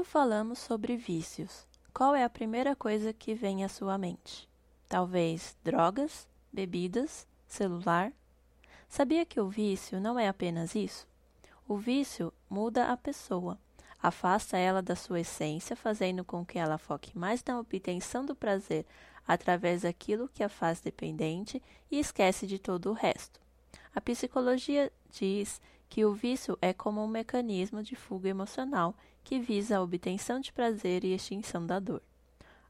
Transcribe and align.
Quando 0.00 0.08
falamos 0.08 0.58
sobre 0.58 0.96
vícios, 0.96 1.66
qual 1.92 2.14
é 2.14 2.24
a 2.24 2.30
primeira 2.30 2.74
coisa 2.74 3.12
que 3.12 3.34
vem 3.34 3.62
à 3.64 3.68
sua 3.68 3.98
mente? 3.98 4.48
Talvez 4.88 5.54
drogas, 5.62 6.26
bebidas, 6.50 7.26
celular? 7.46 8.10
Sabia 8.88 9.26
que 9.26 9.38
o 9.38 9.50
vício 9.50 10.00
não 10.00 10.18
é 10.18 10.26
apenas 10.26 10.74
isso? 10.74 11.06
O 11.68 11.76
vício 11.76 12.32
muda 12.48 12.90
a 12.90 12.96
pessoa, 12.96 13.58
afasta 14.02 14.56
ela 14.56 14.80
da 14.80 14.96
sua 14.96 15.20
essência, 15.20 15.76
fazendo 15.76 16.24
com 16.24 16.46
que 16.46 16.58
ela 16.58 16.78
foque 16.78 17.16
mais 17.16 17.44
na 17.44 17.60
obtenção 17.60 18.24
do 18.24 18.34
prazer 18.34 18.86
através 19.28 19.82
daquilo 19.82 20.30
que 20.30 20.42
a 20.42 20.48
faz 20.48 20.80
dependente 20.80 21.62
e 21.90 21.98
esquece 21.98 22.46
de 22.46 22.58
todo 22.58 22.88
o 22.88 22.94
resto. 22.94 23.38
A 23.94 24.00
psicologia 24.00 24.90
diz 25.10 25.60
que 25.90 26.06
o 26.06 26.14
vício 26.14 26.56
é 26.62 26.72
como 26.72 27.04
um 27.04 27.06
mecanismo 27.06 27.82
de 27.82 27.94
fuga 27.94 28.30
emocional 28.30 28.94
que 29.24 29.38
visa 29.38 29.76
a 29.76 29.82
obtenção 29.82 30.40
de 30.40 30.52
prazer 30.52 31.04
e 31.04 31.14
extinção 31.14 31.66
da 31.66 31.78
dor. 31.78 32.02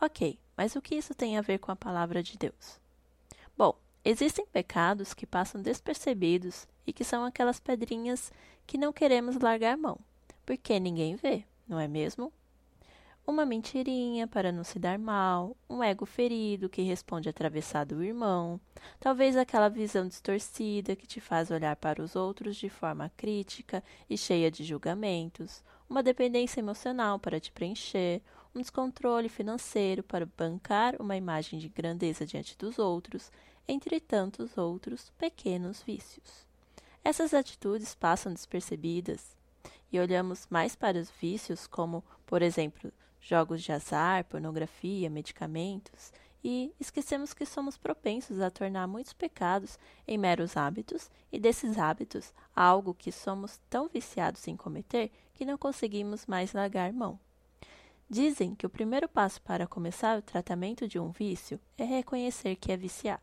Ok, 0.00 0.38
mas 0.56 0.74
o 0.74 0.82
que 0.82 0.94
isso 0.94 1.14
tem 1.14 1.38
a 1.38 1.40
ver 1.42 1.58
com 1.58 1.70
a 1.70 1.76
palavra 1.76 2.22
de 2.22 2.36
Deus? 2.36 2.80
Bom, 3.56 3.74
existem 4.04 4.44
pecados 4.46 5.14
que 5.14 5.26
passam 5.26 5.62
despercebidos 5.62 6.66
e 6.86 6.92
que 6.92 7.04
são 7.04 7.24
aquelas 7.24 7.60
pedrinhas 7.60 8.32
que 8.66 8.78
não 8.78 8.92
queremos 8.92 9.36
largar 9.36 9.76
mão, 9.76 9.98
porque 10.44 10.78
ninguém 10.80 11.14
vê, 11.14 11.44
não 11.68 11.78
é 11.78 11.86
mesmo? 11.86 12.32
Uma 13.26 13.46
mentirinha 13.46 14.26
para 14.26 14.50
não 14.50 14.64
se 14.64 14.78
dar 14.78 14.98
mal, 14.98 15.56
um 15.70 15.82
ego 15.82 16.04
ferido 16.04 16.68
que 16.68 16.82
responde 16.82 17.28
atravessado 17.28 17.92
o 17.92 18.02
irmão, 18.02 18.60
talvez 18.98 19.36
aquela 19.36 19.68
visão 19.68 20.08
distorcida 20.08 20.96
que 20.96 21.06
te 21.06 21.20
faz 21.20 21.50
olhar 21.50 21.76
para 21.76 22.02
os 22.02 22.16
outros 22.16 22.56
de 22.56 22.68
forma 22.68 23.10
crítica 23.16 23.82
e 24.10 24.18
cheia 24.18 24.50
de 24.50 24.64
julgamentos, 24.64 25.62
uma 25.88 26.02
dependência 26.02 26.60
emocional 26.60 27.18
para 27.18 27.38
te 27.38 27.52
preencher, 27.52 28.20
um 28.54 28.60
descontrole 28.60 29.28
financeiro 29.28 30.02
para 30.02 30.28
bancar 30.36 30.96
uma 31.00 31.16
imagem 31.16 31.58
de 31.58 31.68
grandeza 31.68 32.26
diante 32.26 32.58
dos 32.58 32.78
outros, 32.78 33.30
entre 33.68 34.00
tantos 34.00 34.58
outros 34.58 35.10
pequenos 35.16 35.80
vícios. 35.82 36.44
Essas 37.04 37.32
atitudes 37.32 37.94
passam 37.94 38.32
despercebidas 38.32 39.36
e 39.92 40.00
olhamos 40.00 40.46
mais 40.50 40.74
para 40.74 40.98
os 40.98 41.10
vícios 41.10 41.66
como, 41.66 42.02
por 42.26 42.42
exemplo, 42.42 42.92
jogos 43.22 43.62
de 43.62 43.72
azar, 43.72 44.24
pornografia, 44.24 45.08
medicamentos, 45.08 46.12
e 46.44 46.74
esquecemos 46.80 47.32
que 47.32 47.46
somos 47.46 47.78
propensos 47.78 48.40
a 48.40 48.50
tornar 48.50 48.88
muitos 48.88 49.12
pecados 49.12 49.78
em 50.08 50.18
meros 50.18 50.56
hábitos 50.56 51.08
e 51.30 51.38
desses 51.38 51.78
hábitos 51.78 52.34
algo 52.54 52.92
que 52.92 53.12
somos 53.12 53.60
tão 53.70 53.88
viciados 53.88 54.46
em 54.48 54.56
cometer 54.56 55.10
que 55.34 55.44
não 55.44 55.56
conseguimos 55.56 56.26
mais 56.26 56.52
largar 56.52 56.92
mão. 56.92 57.18
Dizem 58.10 58.54
que 58.56 58.66
o 58.66 58.70
primeiro 58.70 59.08
passo 59.08 59.40
para 59.40 59.68
começar 59.68 60.18
o 60.18 60.22
tratamento 60.22 60.88
de 60.88 60.98
um 60.98 61.10
vício 61.10 61.60
é 61.78 61.84
reconhecer 61.84 62.56
que 62.56 62.72
é 62.72 62.76
viciado. 62.76 63.22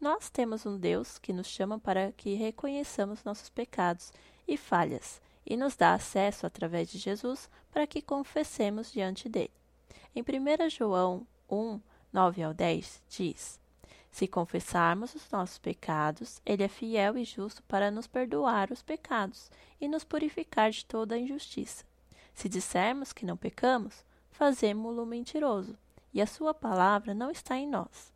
Nós 0.00 0.28
temos 0.28 0.66
um 0.66 0.76
Deus 0.76 1.18
que 1.18 1.32
nos 1.32 1.46
chama 1.46 1.78
para 1.78 2.12
que 2.12 2.34
reconheçamos 2.34 3.24
nossos 3.24 3.48
pecados 3.48 4.12
e 4.46 4.56
falhas 4.56 5.22
e 5.46 5.56
nos 5.56 5.76
dá 5.76 5.94
acesso 5.94 6.46
através 6.46 6.88
de 6.88 6.98
Jesus 6.98 7.50
para 7.70 7.86
que 7.86 8.00
confessemos 8.00 8.92
diante 8.92 9.28
dele. 9.28 9.52
Em 10.14 10.22
1 10.22 10.70
João 10.70 11.26
1, 11.50 11.80
9 12.12 12.42
ao 12.42 12.54
10, 12.54 13.02
diz: 13.08 13.60
Se 14.10 14.26
confessarmos 14.26 15.14
os 15.14 15.30
nossos 15.30 15.58
pecados, 15.58 16.40
ele 16.46 16.62
é 16.62 16.68
fiel 16.68 17.18
e 17.18 17.24
justo 17.24 17.62
para 17.64 17.90
nos 17.90 18.06
perdoar 18.06 18.70
os 18.70 18.82
pecados 18.82 19.50
e 19.80 19.88
nos 19.88 20.04
purificar 20.04 20.70
de 20.70 20.84
toda 20.84 21.14
a 21.14 21.18
injustiça. 21.18 21.84
Se 22.32 22.48
dissermos 22.48 23.12
que 23.12 23.26
não 23.26 23.36
pecamos, 23.36 24.04
fazemo-lo 24.30 25.04
mentiroso, 25.04 25.76
e 26.12 26.22
a 26.22 26.26
sua 26.26 26.54
palavra 26.54 27.12
não 27.12 27.30
está 27.30 27.56
em 27.56 27.68
nós. 27.68 28.12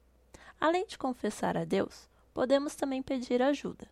Além 0.60 0.86
de 0.86 0.98
confessar 0.98 1.56
a 1.56 1.64
Deus, 1.64 2.08
podemos 2.32 2.74
também 2.74 3.02
pedir 3.02 3.42
ajuda. 3.42 3.88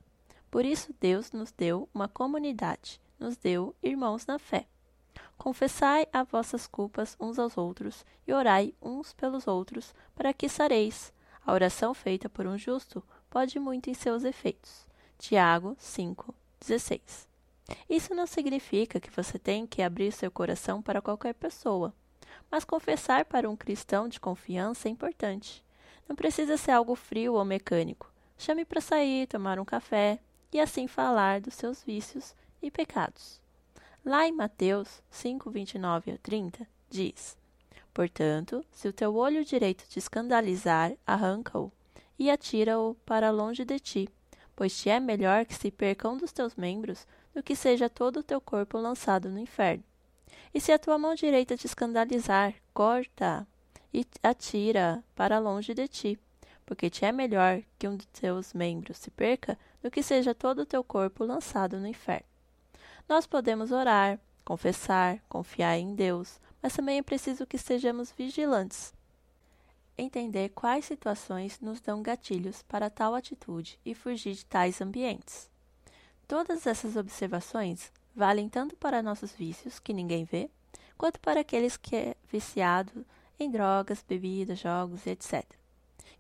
Por 0.51 0.65
isso, 0.65 0.95
Deus 1.01 1.33
nos 1.33 1.53
deu 1.53 1.89
uma 1.93 2.09
comunidade 2.09 3.01
nos 3.19 3.37
deu 3.37 3.75
irmãos 3.83 4.27
na 4.27 4.39
fé. 4.39 4.67
Confessai 5.37 6.07
as 6.13 6.27
vossas 6.29 6.67
culpas 6.67 7.17
uns 7.21 7.39
aos 7.39 7.57
outros 7.57 8.05
e 8.27 8.33
orai 8.33 8.75
uns 8.81 9.13
pelos 9.13 9.47
outros, 9.47 9.95
para 10.15 10.33
que 10.33 10.49
sareis. 10.49 11.13
A 11.45 11.53
oração 11.53 11.95
feita 11.95 12.29
por 12.29 12.47
um 12.47 12.59
justo 12.59 13.03
pode 13.31 13.59
muito 13.59 13.89
em 13.89 13.95
seus 13.95 14.25
efeitos. 14.25 14.87
Tiago 15.19 15.77
5:16. 15.79 17.29
Isso 17.89 18.15
não 18.15 18.27
significa 18.27 19.01
que 19.01 19.11
você 19.11 19.39
tem 19.39 19.67
que 19.67 19.83
abrir 19.83 20.13
seu 20.13 20.31
coração 20.31 20.81
para 20.81 21.03
qualquer 21.03 21.35
pessoa, 21.35 21.93
mas 22.51 22.65
confessar 22.65 23.25
para 23.25 23.49
um 23.49 23.57
cristão 23.57 24.09
de 24.09 24.21
confiança 24.21 24.89
é 24.89 24.91
importante. 24.91 25.65
Não 26.09 26.15
precisa 26.15 26.57
ser 26.57 26.73
algo 26.73 26.95
frio 26.95 27.35
ou 27.35 27.45
mecânico. 27.45 28.13
Chame 28.39 28.65
para 28.65 28.81
sair, 28.81 29.27
tomar 29.27 29.59
um 29.59 29.65
café 29.65 30.21
e 30.53 30.61
assim 30.61 30.87
falar 30.87 31.41
dos 31.41 31.55
seus 31.55 31.83
vícios 31.83 32.35
e 32.63 32.71
pecados. 32.71 33.41
Lá 34.05 34.27
em 34.27 34.33
Mateus 34.33 35.03
5, 35.11 35.51
29 35.51 36.13
a 36.13 36.19
30, 36.19 36.67
diz: 36.89 37.37
Portanto, 37.93 38.65
se 38.71 38.87
o 38.87 38.93
teu 38.93 39.17
olho 39.17 39.45
direito 39.45 39.85
te 39.89 39.99
escandalizar, 39.99 40.93
arranca-o 41.07 41.73
e 42.19 42.31
atira-o 42.31 42.95
para 43.07 43.31
longe 43.31 43.65
de 43.65 43.79
ti, 43.79 44.09
pois 44.55 44.79
te 44.79 44.89
é 44.89 45.01
melhor 45.01 45.45
que 45.45 45.55
se 45.55 45.71
perca 45.71 46.09
um 46.09 46.17
dos 46.17 46.33
teus 46.33 46.55
membros 46.55 47.07
do 47.35 47.43
que 47.43 47.57
seja 47.57 47.91
todo 47.91 48.19
o 48.19 48.23
teu 48.23 48.41
corpo 48.41 48.79
lançado 48.79 49.29
no 49.29 49.39
inferno. 49.39 49.85
E 50.55 50.61
se 50.61 50.73
a 50.73 50.79
tua 50.79 50.99
mão 50.99 51.15
direita 51.15 51.57
te 51.57 51.67
escandalizar, 51.67 52.55
corta 52.73 53.47
e 53.93 54.07
atira 54.23 55.03
para 55.15 55.39
longe 55.39 55.75
de 55.75 55.89
ti, 55.89 56.19
porque 56.65 56.91
te 56.91 57.05
é 57.05 57.13
melhor 57.13 57.63
que 57.79 57.89
um 57.89 57.97
dos 57.97 58.07
teus 58.07 58.53
membros 58.53 58.99
se 58.99 59.11
perca 59.11 59.59
do 59.83 59.91
que 59.91 60.03
seja 60.03 60.35
todo 60.35 60.61
o 60.61 60.67
teu 60.67 60.83
corpo 60.83 61.25
lançado 61.25 61.79
no 61.79 61.87
inferno. 61.87 62.36
Nós 63.09 63.25
podemos 63.25 63.71
orar, 63.71 64.19
confessar, 64.45 65.21
confiar 65.29 65.79
em 65.79 65.95
Deus, 65.95 66.41
mas 66.61 66.75
também 66.75 66.99
é 66.99 67.03
preciso 67.03 67.47
que 67.47 67.57
sejamos 67.57 68.11
vigilantes. 68.11 68.93
Entender 69.97 70.49
quais 70.49 70.87
situações 70.87 71.61
nos 71.61 71.81
dão 71.81 72.03
gatilhos 72.03 72.63
para 72.63 72.91
tal 72.91 73.15
atitude 73.15 73.79
e 73.85 73.95
fugir 73.95 74.35
de 74.35 74.45
tais 74.45 74.81
ambientes. 74.81 75.49
Todas 76.27 76.67
essas 76.67 76.97
observações 76.97 77.93
valem 78.13 78.49
tanto 78.49 78.75
para 78.77 79.05
nossos 79.05 79.31
vícios, 79.31 79.79
que 79.79 79.93
ninguém 79.93 80.25
vê, 80.25 80.51
quanto 80.99 81.21
para 81.21 81.43
aqueles 81.43 81.77
que 81.77 81.95
é 81.95 82.17
viciado 82.29 83.07
em 83.39 83.49
drogas, 83.49 84.05
bebidas, 84.07 84.59
jogos, 84.59 85.07
etc. 85.07 85.45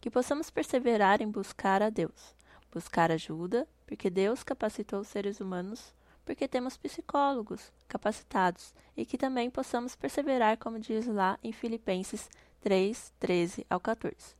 Que 0.00 0.08
possamos 0.08 0.50
perseverar 0.50 1.20
em 1.20 1.28
buscar 1.28 1.82
a 1.82 1.90
Deus, 1.90 2.32
buscar 2.70 3.10
ajuda, 3.10 3.66
porque 3.84 4.08
Deus 4.08 4.44
capacitou 4.44 5.00
os 5.00 5.08
seres 5.08 5.40
humanos 5.40 5.95
porque 6.26 6.48
temos 6.48 6.76
psicólogos 6.76 7.72
capacitados 7.86 8.74
e 8.96 9.06
que 9.06 9.16
também 9.16 9.48
possamos 9.48 9.94
perseverar, 9.94 10.58
como 10.58 10.78
diz 10.78 11.06
lá 11.06 11.38
em 11.42 11.52
Filipenses 11.52 12.28
3, 12.60 13.12
13 13.20 13.64
ao 13.70 13.78
14. 13.78 14.34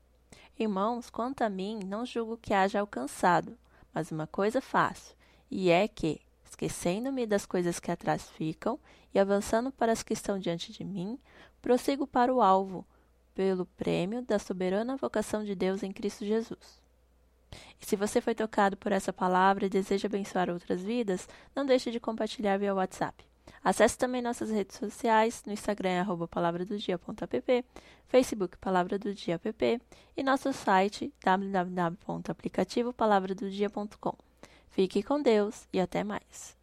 Irmãos, 0.59 1.09
quanto 1.09 1.43
a 1.43 1.49
mim, 1.49 1.79
não 1.87 2.05
julgo 2.05 2.37
que 2.37 2.53
haja 2.53 2.81
alcançado, 2.81 3.57
mas 3.95 4.11
uma 4.11 4.27
coisa 4.27 4.61
faço, 4.61 5.15
e 5.49 5.71
é 5.71 5.87
que, 5.87 6.21
esquecendo-me 6.45 7.25
das 7.25 7.47
coisas 7.47 7.79
que 7.79 7.91
atrás 7.91 8.29
ficam 8.31 8.81
e 9.15 9.19
avançando 9.19 9.71
para 9.71 9.93
as 9.93 10.03
que 10.03 10.13
estão 10.13 10.39
diante 10.41 10.73
de 10.73 10.83
mim, 10.83 11.19
prossigo 11.63 12.07
para 12.07 12.35
o 12.35 12.43
alvo, 12.43 12.85
pelo 13.33 13.65
prêmio 13.65 14.23
da 14.23 14.39
soberana 14.39 14.97
vocação 14.97 15.45
de 15.45 15.55
Deus 15.55 15.85
em 15.85 15.93
Cristo 15.93 16.25
Jesus. 16.25 16.86
E 17.81 17.87
se 17.87 17.97
você 17.97 18.21
foi 18.21 18.35
tocado 18.35 18.77
por 18.77 18.93
essa 18.93 19.13
palavra 19.13 19.67
e 19.67 19.71
deseja 19.71 20.09
abençoar 20.09 20.51
outras 20.51 20.83
vidas, 20.83 21.29
não 21.55 21.65
deixe 21.65 21.91
de 21.91 22.01
compartilhar 22.01 22.59
via 22.59 22.75
WhatsApp. 22.75 23.25
Acesse 23.63 23.97
também 23.99 24.23
nossas 24.23 24.51
redes 24.51 24.77
sociais, 24.77 25.43
no 25.45 25.53
Instagram, 25.53 26.01
arroba 26.01 26.27
palavradodia.app, 26.29 27.65
Facebook 28.07 28.57
Palavra 28.59 28.97
do 28.99 29.13
Dia 29.13 29.41
app 29.43 29.81
e 30.17 30.23
nosso 30.23 30.53
site 30.53 31.13
www.aplicativopalavradodia.com. 31.25 34.15
Fique 34.69 35.03
com 35.03 35.21
Deus 35.21 35.67
e 35.73 35.81
até 35.81 36.05
mais. 36.05 36.56